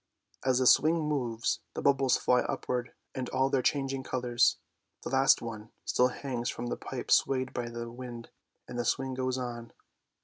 [0.43, 4.57] As the swing moves the bubbles fly upwards in all their chang ing colours,
[5.03, 8.31] the last one still hangs from the pipe swayed by the wind,
[8.67, 9.73] and the swing goes on.